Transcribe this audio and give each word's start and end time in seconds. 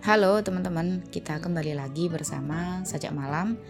Halo 0.00 0.40
teman-teman, 0.40 1.04
kita 1.12 1.44
kembali 1.44 1.76
lagi 1.76 2.08
bersama 2.08 2.80
Sajak 2.88 3.12
Malam. 3.12 3.60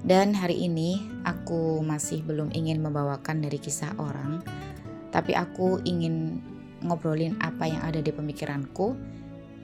Dan 0.00 0.32
hari 0.32 0.56
ini 0.56 0.96
aku 1.28 1.84
masih 1.84 2.24
belum 2.24 2.48
ingin 2.56 2.80
membawakan 2.80 3.44
dari 3.44 3.60
kisah 3.60 3.92
orang 4.00 4.40
Tapi 5.12 5.36
aku 5.36 5.84
ingin 5.84 6.40
ngobrolin 6.80 7.36
apa 7.44 7.68
yang 7.68 7.84
ada 7.84 8.00
di 8.00 8.08
pemikiranku. 8.08 8.96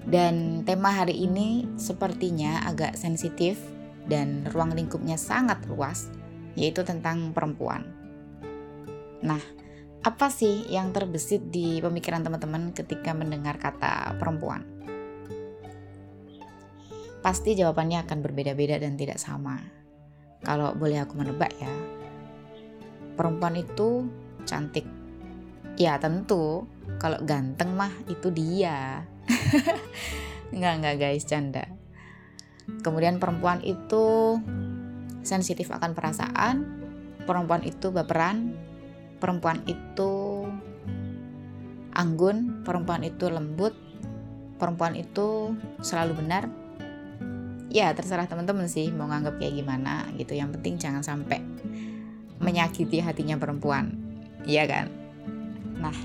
Dan 0.05 0.69
tema 0.69 0.93
hari 0.93 1.17
ini 1.17 1.65
sepertinya 1.81 2.69
agak 2.69 2.93
sensitif 3.01 3.57
dan 4.05 4.45
ruang 4.53 4.77
lingkupnya 4.77 5.17
sangat 5.17 5.65
luas 5.65 6.13
Yaitu 6.61 6.85
tentang 6.85 7.33
perempuan. 7.33 7.89
Nah, 9.25 9.41
apa 10.05 10.29
sih 10.29 10.69
yang 10.69 10.93
terbesit 10.93 11.49
di 11.49 11.81
pemikiran 11.81 12.21
teman-teman 12.21 12.77
ketika 12.77 13.17
mendengar 13.17 13.57
kata 13.57 14.13
perempuan? 14.21 14.77
Pasti 17.27 17.59
jawabannya 17.59 18.07
akan 18.07 18.23
berbeda-beda 18.23 18.79
dan 18.79 18.95
tidak 18.95 19.19
sama. 19.19 19.59
Kalau 20.47 20.79
boleh 20.79 21.03
aku 21.03 21.19
menebak 21.19 21.51
ya, 21.59 21.75
perempuan 23.19 23.59
itu 23.59 24.07
cantik. 24.47 24.87
Ya 25.75 25.99
tentu, 25.99 26.71
kalau 27.03 27.19
ganteng 27.27 27.75
mah 27.75 27.91
itu 28.07 28.31
dia. 28.31 29.03
Enggak, 30.55 30.79
enggak 30.79 30.97
guys, 31.03 31.27
canda. 31.27 31.67
Kemudian 32.87 33.19
perempuan 33.19 33.59
itu 33.67 34.39
sensitif 35.27 35.75
akan 35.75 35.99
perasaan, 35.99 36.63
perempuan 37.27 37.67
itu 37.67 37.91
baperan, 37.91 38.55
perempuan 39.19 39.67
itu 39.67 40.47
anggun, 41.91 42.63
perempuan 42.63 43.03
itu 43.03 43.27
lembut, 43.27 43.75
perempuan 44.63 44.95
itu 44.95 45.59
selalu 45.83 46.23
benar. 46.23 46.66
Ya, 47.73 47.91
terserah 47.93 48.31
teman-teman 48.31 48.71
sih 48.71 48.89
mau 48.95 49.11
nganggap 49.11 49.43
kayak 49.43 49.55
gimana 49.59 50.07
gitu. 50.17 50.39
Yang 50.39 50.61
penting 50.61 50.75
jangan 50.79 51.03
sampai 51.03 51.43
menyakiti 52.39 53.03
hatinya 53.03 53.37
perempuan. 53.37 53.97
Iya 54.47 54.65
kan? 54.71 54.87
Nah, 55.83 55.97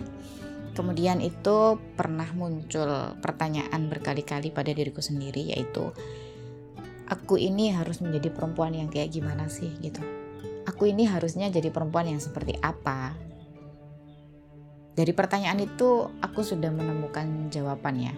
kemudian 0.74 1.22
itu 1.22 1.78
pernah 1.94 2.28
muncul 2.34 3.16
pertanyaan 3.22 3.88
berkali-kali 3.88 4.50
pada 4.50 4.74
diriku 4.74 5.00
sendiri 5.00 5.54
yaitu 5.54 5.94
aku 7.12 7.38
ini 7.38 7.76
harus 7.76 8.00
menjadi 8.00 8.32
perempuan 8.32 8.74
yang 8.74 8.88
kayak 8.88 9.12
gimana 9.12 9.52
sih 9.52 9.70
gitu 9.84 10.02
aku 10.66 10.90
ini 10.90 11.06
harusnya 11.10 11.50
jadi 11.50 11.70
perempuan 11.74 12.10
yang 12.10 12.22
seperti 12.22 12.58
apa? 12.62 13.14
Dari 14.92 15.14
pertanyaan 15.16 15.62
itu 15.64 16.10
aku 16.20 16.44
sudah 16.44 16.70
menemukan 16.70 17.48
jawabannya 17.48 18.14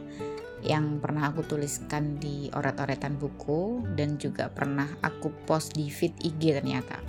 yang 0.64 1.04
pernah 1.04 1.28
aku 1.28 1.44
tuliskan 1.44 2.16
di 2.16 2.48
oret-oretan 2.56 3.20
buku 3.20 3.84
dan 4.00 4.16
juga 4.16 4.48
pernah 4.48 4.88
aku 5.04 5.28
post 5.44 5.76
di 5.76 5.92
feed 5.92 6.16
IG 6.24 6.56
ternyata. 6.56 7.04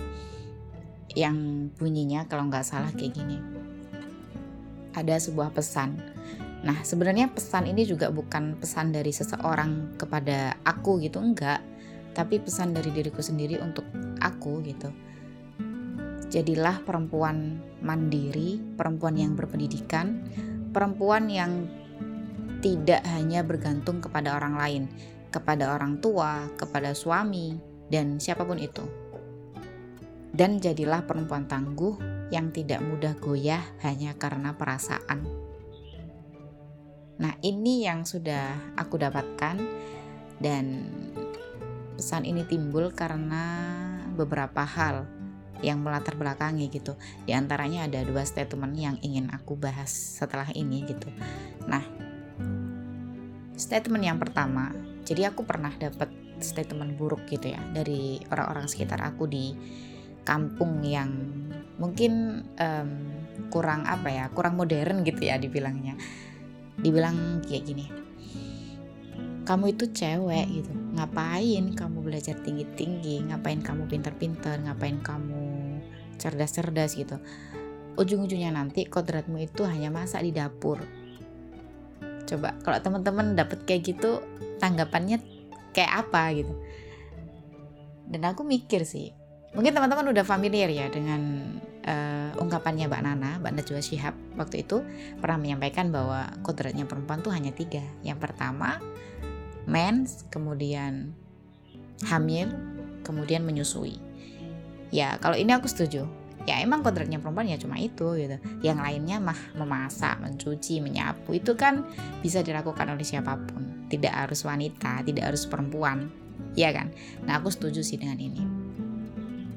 Yang 1.15 1.71
bunyinya 1.79 2.27
kalau 2.27 2.51
nggak 2.51 2.67
salah 2.67 2.91
kayak 2.91 3.15
gini. 3.15 3.39
Ada 4.91 5.23
sebuah 5.23 5.55
pesan. 5.55 5.95
Nah 6.67 6.83
sebenarnya 6.83 7.31
pesan 7.31 7.71
ini 7.71 7.87
juga 7.87 8.11
bukan 8.11 8.59
pesan 8.59 8.91
dari 8.91 9.15
seseorang 9.15 9.95
kepada 9.95 10.59
aku 10.67 10.99
gitu 10.99 11.23
enggak. 11.23 11.63
Tapi 12.11 12.43
pesan 12.43 12.75
dari 12.75 12.91
diriku 12.91 13.23
sendiri 13.23 13.59
untuk 13.63 13.87
aku 14.19 14.59
gitu. 14.67 14.91
Jadilah 16.27 16.83
perempuan 16.83 17.63
mandiri, 17.79 18.59
perempuan 18.75 19.15
yang 19.15 19.39
berpendidikan, 19.39 20.27
perempuan 20.75 21.31
yang 21.31 21.71
tidak 22.65 23.05
hanya 23.13 23.45
bergantung 23.45 24.01
kepada 24.01 24.33
orang 24.33 24.57
lain, 24.57 24.83
kepada 25.29 25.77
orang 25.77 26.01
tua, 26.01 26.49
kepada 26.57 26.97
suami, 26.97 27.53
dan 27.93 28.17
siapa 28.17 28.41
pun 28.41 28.57
itu. 28.57 28.81
Dan 30.33 30.57
jadilah 30.57 31.05
perempuan 31.05 31.45
tangguh 31.45 32.01
yang 32.33 32.49
tidak 32.49 32.81
mudah 32.81 33.13
goyah 33.21 33.61
hanya 33.85 34.17
karena 34.17 34.57
perasaan. 34.57 35.21
Nah, 37.21 37.37
ini 37.45 37.85
yang 37.85 38.01
sudah 38.01 38.73
aku 38.73 38.97
dapatkan, 38.97 39.61
dan 40.41 40.89
pesan 41.95 42.25
ini 42.25 42.49
timbul 42.49 42.89
karena 42.91 43.45
beberapa 44.17 44.65
hal 44.65 45.05
yang 45.63 45.79
melatar 45.85 46.17
belakangi 46.17 46.67
gitu. 46.73 46.97
Di 47.23 47.31
antaranya 47.31 47.87
ada 47.87 48.01
dua 48.03 48.25
statement 48.25 48.75
yang 48.75 48.97
ingin 49.05 49.31
aku 49.31 49.55
bahas 49.55 49.93
setelah 49.93 50.49
ini 50.51 50.83
gitu. 50.83 51.07
Nah, 51.71 52.04
statement 53.55 54.03
yang 54.03 54.19
pertama, 54.19 54.71
jadi 55.07 55.31
aku 55.31 55.47
pernah 55.47 55.71
dapat 55.75 56.11
statement 56.43 56.99
buruk 56.99 57.23
gitu 57.31 57.55
ya 57.55 57.61
dari 57.71 58.19
orang-orang 58.27 58.67
sekitar 58.67 58.99
aku 58.99 59.23
di 59.25 59.55
kampung 60.27 60.83
yang 60.83 61.11
mungkin 61.79 62.43
um, 62.59 62.91
kurang 63.47 63.87
apa 63.87 64.11
ya, 64.11 64.25
kurang 64.31 64.59
modern 64.59 65.03
gitu 65.07 65.27
ya 65.27 65.39
dibilangnya. 65.39 65.95
Dibilang 66.75 67.39
kayak 67.47 67.63
gini, 67.63 67.87
kamu 69.47 69.77
itu 69.77 69.87
cewek 69.95 70.45
gitu 70.51 70.71
ngapain 70.95 71.71
kamu 71.71 71.97
belajar 72.03 72.35
tinggi-tinggi? 72.43 73.31
Ngapain 73.31 73.63
kamu 73.63 73.87
pintar-pintar 73.87 74.59
ngapain 74.59 74.99
kamu 74.99 75.79
cerdas-cerdas 76.19 76.99
gitu? 76.99 77.15
Ujung-ujungnya 77.95 78.51
nanti 78.51 78.83
kodratmu 78.83 79.39
itu 79.39 79.63
hanya 79.63 79.87
masak 79.87 80.27
di 80.27 80.35
dapur 80.35 80.83
coba 82.25 82.57
kalau 82.65 82.77
teman-teman 82.81 83.37
dapet 83.37 83.61
kayak 83.63 83.95
gitu 83.95 84.21
tanggapannya 84.57 85.21
kayak 85.71 86.05
apa 86.05 86.23
gitu 86.33 86.53
dan 88.09 88.21
aku 88.25 88.45
mikir 88.45 88.85
sih 88.85 89.13
mungkin 89.55 89.71
teman-teman 89.71 90.11
udah 90.11 90.25
familiar 90.27 90.67
ya 90.67 90.91
dengan 90.91 91.21
uh, 91.87 92.29
ungkapannya 92.41 92.91
Mbak 92.91 93.01
Nana, 93.05 93.31
Mbak 93.39 93.53
Najwa 93.55 93.81
Shihab 93.81 94.15
waktu 94.35 94.67
itu 94.67 94.83
pernah 95.21 95.39
menyampaikan 95.39 95.93
bahwa 95.93 96.27
kodratnya 96.43 96.83
perempuan 96.83 97.23
tuh 97.23 97.31
hanya 97.31 97.55
tiga. 97.55 97.81
Yang 98.03 98.19
pertama 98.29 98.83
mens, 99.65 100.27
kemudian 100.29 101.15
hamil, 102.05 102.51
kemudian 103.07 103.47
menyusui. 103.47 103.97
Ya, 104.91 105.17
kalau 105.23 105.39
ini 105.39 105.55
aku 105.55 105.71
setuju. 105.71 106.05
Ya 106.45 106.61
emang 106.61 106.85
kodratnya 106.85 107.17
perempuan 107.17 107.49
ya 107.49 107.57
cuma 107.57 107.81
itu 107.81 108.13
gitu. 108.17 108.37
Yang 108.61 108.79
lainnya 108.81 109.17
mah 109.17 109.39
memasak, 109.57 110.21
mencuci, 110.21 110.77
menyapu 110.77 111.33
itu 111.33 111.57
kan 111.57 111.85
bisa 112.21 112.45
dilakukan 112.45 112.85
oleh 112.93 113.01
siapa 113.01 113.33
pun. 113.33 113.89
Tidak 113.89 114.13
harus 114.13 114.45
wanita, 114.45 115.01
tidak 115.01 115.33
harus 115.33 115.49
perempuan. 115.49 116.09
Iya 116.53 116.69
kan? 116.71 116.87
Nah, 117.25 117.41
aku 117.41 117.49
setuju 117.49 117.81
sih 117.81 117.97
dengan 117.97 118.21
ini. 118.21 118.41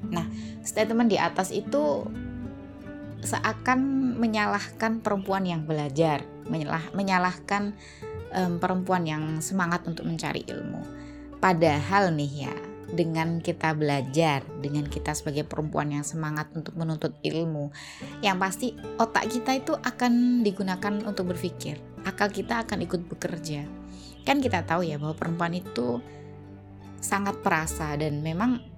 Nah, 0.08 0.24
statement 0.64 1.12
di 1.12 1.20
atas 1.20 1.52
itu 1.52 2.08
seakan 3.22 4.14
menyalahkan 4.16 5.04
perempuan 5.04 5.44
yang 5.44 5.66
belajar, 5.68 6.24
menyalah, 6.48 6.88
menyalahkan 6.94 7.76
um, 8.32 8.56
perempuan 8.56 9.04
yang 9.04 9.24
semangat 9.44 9.84
untuk 9.84 10.06
mencari 10.06 10.46
ilmu. 10.46 10.82
Padahal 11.38 12.10
nih 12.14 12.50
ya, 12.50 12.54
dengan 12.88 13.44
kita 13.44 13.76
belajar, 13.76 14.40
dengan 14.64 14.88
kita 14.88 15.12
sebagai 15.12 15.44
perempuan 15.44 15.92
yang 15.92 16.04
semangat 16.04 16.48
untuk 16.56 16.72
menuntut 16.74 17.12
ilmu, 17.20 17.68
yang 18.24 18.40
pasti 18.40 18.72
otak 18.96 19.28
kita 19.28 19.60
itu 19.60 19.76
akan 19.76 20.40
digunakan 20.40 21.04
untuk 21.04 21.36
berpikir. 21.36 21.76
Akal 22.08 22.32
kita 22.32 22.64
akan 22.64 22.84
ikut 22.88 23.04
bekerja. 23.10 23.68
Kan 24.24 24.40
kita 24.40 24.64
tahu 24.64 24.88
ya 24.88 24.96
bahwa 24.96 25.16
perempuan 25.16 25.52
itu 25.56 26.00
sangat 26.98 27.38
perasa 27.44 27.94
dan 27.94 28.24
memang 28.24 28.77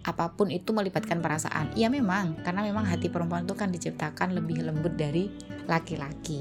apa 0.00 0.32
pun 0.32 0.48
itu 0.48 0.72
melibatkan 0.72 1.20
perasaan. 1.20 1.76
Iya 1.76 1.92
memang, 1.92 2.40
karena 2.40 2.64
memang 2.64 2.88
hati 2.88 3.12
perempuan 3.12 3.44
itu 3.44 3.52
kan 3.52 3.68
diciptakan 3.68 4.32
lebih 4.32 4.64
lembut 4.64 4.96
dari 4.96 5.28
laki-laki. 5.68 6.40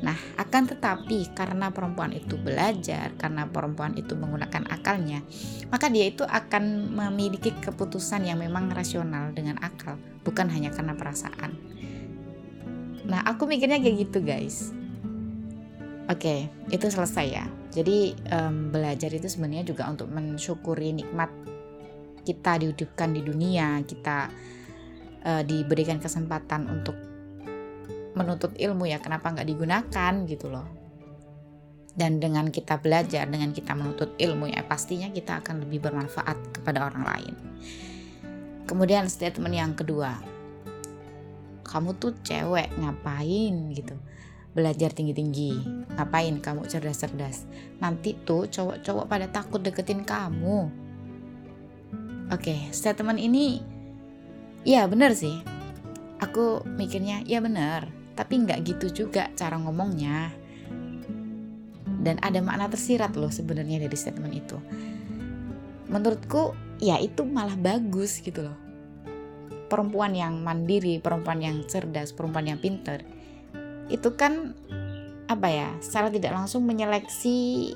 Nah, 0.00 0.16
akan 0.40 0.62
tetapi 0.70 1.36
karena 1.36 1.68
perempuan 1.74 2.16
itu 2.16 2.40
belajar, 2.40 3.12
karena 3.20 3.44
perempuan 3.50 3.98
itu 4.00 4.16
menggunakan 4.16 4.64
akalnya, 4.72 5.20
maka 5.68 5.92
dia 5.92 6.08
itu 6.08 6.24
akan 6.24 6.88
memiliki 6.94 7.52
keputusan 7.52 8.24
yang 8.24 8.40
memang 8.40 8.72
rasional 8.72 9.34
dengan 9.36 9.60
akal, 9.60 10.00
bukan 10.24 10.48
hanya 10.48 10.72
karena 10.72 10.96
perasaan. 10.96 11.52
Nah, 13.04 13.26
aku 13.26 13.44
mikirnya 13.44 13.82
kayak 13.82 14.08
gitu, 14.08 14.24
guys. 14.24 14.72
Oke, 16.08 16.48
itu 16.72 16.86
selesai 16.88 17.26
ya. 17.26 17.46
Jadi 17.70 18.18
um, 18.34 18.74
belajar 18.74 19.14
itu 19.14 19.30
sebenarnya 19.30 19.62
juga 19.62 19.86
untuk 19.86 20.10
mensyukuri 20.10 20.90
nikmat 20.90 21.30
kita 22.30 22.62
dihidupkan 22.62 23.10
di 23.10 23.26
dunia, 23.26 23.82
kita 23.82 24.30
uh, 25.26 25.42
diberikan 25.42 25.98
kesempatan 25.98 26.70
untuk 26.70 26.94
menuntut 28.14 28.54
ilmu 28.54 28.86
ya 28.86 29.02
kenapa 29.02 29.34
nggak 29.34 29.48
digunakan 29.50 30.12
gitu 30.26 30.50
loh 30.50 30.66
dan 31.94 32.18
dengan 32.22 32.50
kita 32.50 32.78
belajar 32.78 33.26
dengan 33.26 33.54
kita 33.54 33.74
menuntut 33.74 34.18
ilmu 34.18 34.50
ya 34.50 34.66
pastinya 34.66 35.10
kita 35.10 35.42
akan 35.42 35.62
lebih 35.66 35.78
bermanfaat 35.90 36.58
kepada 36.58 36.90
orang 36.90 37.06
lain 37.06 37.34
kemudian 38.66 39.06
statement 39.06 39.54
yang 39.54 39.78
kedua 39.78 40.18
kamu 41.62 41.94
tuh 42.02 42.18
cewek 42.26 42.66
ngapain 42.82 43.54
gitu 43.78 43.94
belajar 44.50 44.90
tinggi-tinggi. 44.90 45.62
Ngapain 45.94 46.42
kamu 46.42 46.66
cerdas-cerdas? 46.66 47.46
Nanti 47.78 48.18
tuh 48.26 48.50
cowok-cowok 48.50 49.06
pada 49.06 49.26
takut 49.30 49.62
deketin 49.62 50.02
kamu. 50.02 50.89
Oke, 52.30 52.70
statement 52.70 53.18
ini 53.18 53.58
ya 54.62 54.86
bener 54.86 55.14
sih. 55.18 55.42
Aku 56.22 56.62
mikirnya 56.62 57.26
ya 57.26 57.42
bener, 57.42 57.90
tapi 58.14 58.46
nggak 58.46 58.62
gitu 58.62 59.04
juga 59.04 59.34
cara 59.34 59.58
ngomongnya. 59.58 60.30
Dan 62.00 62.16
ada 62.22 62.38
makna 62.40 62.70
tersirat 62.70 63.18
loh 63.18 63.34
sebenarnya 63.34 63.82
dari 63.82 63.96
statement 63.98 64.32
itu. 64.32 64.56
Menurutku 65.90 66.54
ya 66.78 67.02
itu 67.02 67.26
malah 67.26 67.58
bagus 67.58 68.22
gitu 68.22 68.46
loh. 68.46 68.58
Perempuan 69.66 70.14
yang 70.14 70.38
mandiri, 70.38 71.02
perempuan 71.02 71.42
yang 71.42 71.66
cerdas, 71.66 72.14
perempuan 72.14 72.46
yang 72.46 72.62
pinter 72.62 73.02
itu 73.90 74.14
kan 74.14 74.54
apa 75.26 75.48
ya 75.50 75.68
secara 75.82 76.08
tidak 76.10 76.32
langsung 76.34 76.62
menyeleksi 76.62 77.70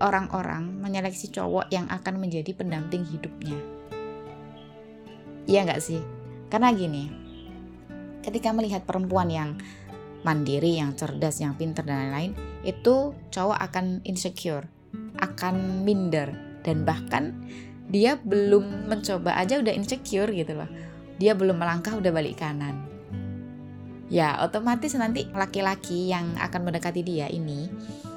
orang-orang 0.00 0.80
menyeleksi 0.80 1.28
cowok 1.28 1.68
yang 1.68 1.86
akan 1.92 2.18
menjadi 2.20 2.56
pendamping 2.56 3.04
hidupnya 3.04 3.56
iya 5.46 5.66
nggak 5.66 5.82
sih? 5.82 6.00
Karena 6.48 6.70
gini 6.74 7.22
ketika 8.22 8.54
melihat 8.54 8.86
perempuan 8.86 9.26
yang 9.28 9.58
mandiri 10.22 10.78
yang 10.78 10.94
cerdas 10.94 11.42
yang 11.42 11.58
pinter 11.58 11.82
dan 11.82 12.06
lain-lain 12.06 12.32
itu 12.62 13.10
cowok 13.34 13.58
akan 13.58 13.98
insecure 14.06 14.70
akan 15.18 15.82
minder 15.82 16.30
dan 16.62 16.86
bahkan 16.86 17.34
dia 17.90 18.16
belum 18.22 18.88
mencoba 18.88 19.36
aja 19.36 19.58
udah 19.58 19.74
insecure 19.74 20.30
gitu 20.30 20.56
loh. 20.56 20.70
Dia 21.20 21.36
belum 21.36 21.60
melangkah 21.60 21.92
udah 21.98 22.08
balik 22.14 22.40
kanan. 22.40 22.88
Ya 24.08 24.40
otomatis 24.40 24.92
nanti 24.96 25.28
laki-laki 25.32 26.08
yang 26.08 26.36
akan 26.40 26.68
mendekati 26.68 27.00
dia 27.04 27.28
ini 27.28 27.68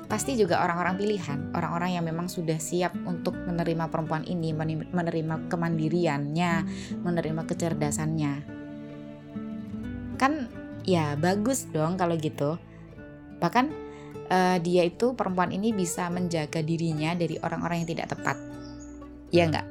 pasti 0.06 0.38
juga 0.38 0.62
orang-orang 0.62 0.96
pilihan, 1.02 1.40
orang-orang 1.58 1.98
yang 1.98 2.06
memang 2.06 2.30
sudah 2.30 2.62
siap 2.62 2.94
untuk 3.06 3.34
menerima 3.36 3.90
perempuan 3.90 4.24
ini, 4.26 4.54
menerima 4.92 5.50
kemandiriannya, 5.50 6.54
menerima 7.02 7.42
kecerdasannya. 7.46 8.34
Kan 10.16 10.50
ya 10.86 11.18
bagus 11.18 11.66
dong 11.74 11.98
kalau 11.98 12.16
gitu. 12.16 12.62
Bahkan 13.42 13.66
uh, 14.30 14.58
dia 14.62 14.86
itu 14.86 15.18
perempuan 15.18 15.50
ini 15.52 15.74
bisa 15.74 16.08
menjaga 16.14 16.62
dirinya 16.62 17.18
dari 17.18 17.42
orang-orang 17.42 17.84
yang 17.84 17.90
tidak 17.98 18.14
tepat. 18.14 18.38
Ya 19.34 19.50
enggak? 19.50 19.68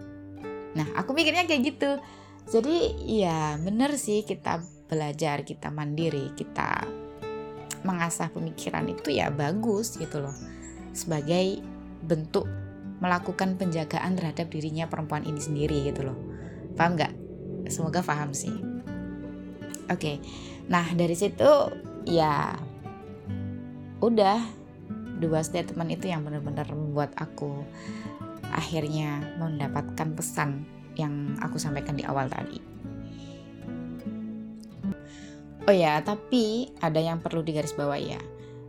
Nah, 0.75 0.87
aku 0.99 1.15
mikirnya 1.15 1.47
kayak 1.47 1.63
gitu. 1.75 1.91
Jadi 2.45 3.07
ya 3.25 3.57
bener 3.57 3.97
sih 3.97 4.27
kita 4.27 4.61
belajar, 4.91 5.47
kita 5.47 5.73
mandiri, 5.73 6.35
kita 6.37 6.85
mengasah 7.85 8.33
pemikiran 8.33 8.89
itu 8.89 9.13
ya 9.15 9.29
bagus 9.31 9.95
gitu 10.01 10.25
loh. 10.25 10.35
Sebagai 10.97 11.61
bentuk 12.05 12.49
melakukan 12.99 13.61
penjagaan 13.61 14.17
terhadap 14.17 14.49
dirinya 14.49 14.89
perempuan 14.89 15.29
ini 15.29 15.39
sendiri 15.39 15.85
gitu 15.85 16.09
loh. 16.09 16.19
Paham 16.75 16.97
nggak? 16.97 17.13
Semoga 17.69 18.01
paham 18.01 18.33
sih. 18.33 18.53
Oke, 19.93 20.17
nah 20.67 20.89
dari 20.97 21.13
situ 21.13 21.49
ya 22.09 22.57
udah 24.01 24.41
dua 25.21 25.41
statement 25.45 25.93
itu 25.93 26.09
yang 26.09 26.25
benar-benar 26.25 26.69
membuat 26.73 27.13
aku 27.21 27.65
akhirnya 28.53 29.25
mendapatkan 29.37 30.13
pesan 30.17 30.65
yang 30.95 31.37
aku 31.43 31.61
sampaikan 31.61 31.97
di 31.99 32.05
awal 32.07 32.29
tadi. 32.31 32.74
Oh 35.65 35.73
ya, 35.73 35.97
tapi 36.05 36.69
ada 36.85 37.01
yang 37.01 37.25
perlu 37.25 37.41
digarisbawahi 37.41 38.07
ya. 38.13 38.21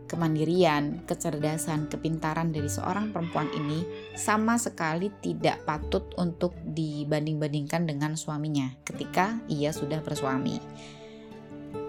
Kemandirian, 0.08 1.04
kecerdasan, 1.04 1.92
kepintaran 1.92 2.56
dari 2.56 2.72
seorang 2.72 3.12
perempuan 3.12 3.52
ini 3.52 3.84
sama 4.16 4.56
sekali 4.56 5.12
tidak 5.20 5.60
patut 5.68 6.08
untuk 6.16 6.56
dibanding-bandingkan 6.64 7.84
dengan 7.84 8.16
suaminya 8.16 8.72
ketika 8.88 9.36
ia 9.44 9.76
sudah 9.76 10.00
bersuami. 10.00 10.56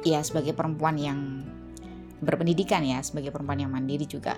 Ya, 0.03 0.19
sebagai 0.27 0.51
perempuan 0.51 0.99
yang 0.99 1.47
berpendidikan 2.19 2.83
ya, 2.83 2.99
sebagai 2.99 3.31
perempuan 3.31 3.63
yang 3.63 3.71
mandiri 3.71 4.03
juga 4.03 4.35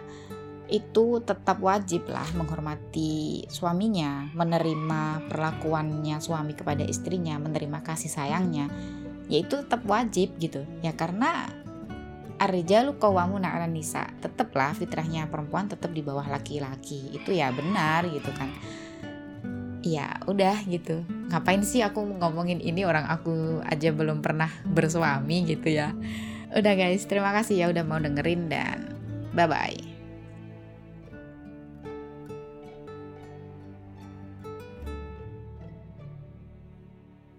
itu 0.70 1.18
tetap 1.26 1.58
wajib 1.66 2.06
lah 2.14 2.30
menghormati 2.38 3.42
suaminya, 3.50 4.30
menerima 4.38 5.26
perlakuannya 5.26 6.22
suami 6.22 6.54
kepada 6.54 6.86
istrinya, 6.86 7.42
menerima 7.42 7.82
kasih 7.82 8.06
sayangnya, 8.14 8.70
ya 9.30 9.46
itu 9.46 9.62
tetap 9.62 9.86
wajib 9.86 10.36
gitu 10.42 10.66
ya 10.82 10.92
karena 10.98 11.48
Arijalu 12.40 12.96
qawwamuna 12.96 13.52
'alan 13.52 13.76
nisa. 13.76 14.08
Tetaplah 14.24 14.72
fitrahnya 14.72 15.28
perempuan 15.28 15.68
tetap 15.68 15.92
di 15.92 16.00
bawah 16.00 16.24
laki-laki. 16.24 17.12
Itu 17.12 17.36
ya 17.36 17.52
benar 17.52 18.08
gitu 18.08 18.32
kan. 18.32 18.56
Ya 19.84 20.24
udah 20.24 20.64
gitu. 20.64 21.04
Ngapain 21.28 21.62
sih 21.68 21.84
aku 21.84 22.00
ngomongin 22.00 22.64
ini 22.64 22.88
orang 22.88 23.12
aku 23.12 23.60
aja 23.68 23.92
belum 23.92 24.24
pernah 24.24 24.48
bersuami 24.64 25.52
gitu 25.52 25.68
ya. 25.68 25.92
Udah 26.56 26.74
guys, 26.80 27.04
terima 27.06 27.36
kasih 27.36 27.60
ya 27.60 27.66
udah 27.68 27.84
mau 27.84 28.00
dengerin 28.00 28.48
dan 28.48 28.96
bye 29.36 29.46
bye. 29.46 29.89